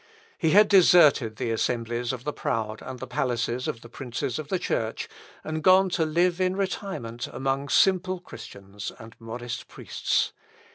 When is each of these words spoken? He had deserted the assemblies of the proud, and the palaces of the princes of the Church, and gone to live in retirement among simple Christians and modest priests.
He 0.39 0.49
had 0.49 0.67
deserted 0.67 1.35
the 1.35 1.51
assemblies 1.51 2.11
of 2.11 2.23
the 2.23 2.33
proud, 2.33 2.81
and 2.81 2.97
the 2.97 3.05
palaces 3.05 3.67
of 3.67 3.81
the 3.81 3.87
princes 3.87 4.39
of 4.39 4.47
the 4.47 4.57
Church, 4.57 5.07
and 5.43 5.61
gone 5.61 5.89
to 5.89 6.07
live 6.07 6.41
in 6.41 6.55
retirement 6.55 7.27
among 7.27 7.69
simple 7.69 8.19
Christians 8.19 8.91
and 8.97 9.15
modest 9.19 9.67
priests. 9.67 10.33